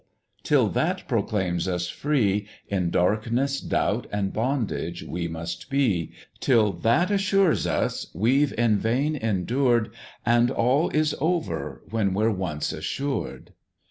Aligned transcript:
till 0.41 0.67
that 0.67 1.07
proclaims 1.07 1.67
us 1.67 1.87
free, 1.87 2.47
In 2.69 2.89
darkness, 2.89 3.59
doubt, 3.61 4.07
and 4.11 4.33
bondage 4.33 5.03
we 5.03 5.27
must 5.27 5.69
be; 5.69 6.11
Till 6.39 6.73
that 6.73 7.11
assures 7.11 7.67
us, 7.67 8.07
we've 8.11 8.51
in 8.57 8.79
vain 8.79 9.15
endured, 9.15 9.91
And 10.25 10.49
all 10.49 10.89
is 10.89 11.13
over 11.19 11.83
when 11.91 12.15
we're 12.15 12.31
once 12.31 12.73
assured. 12.73 13.53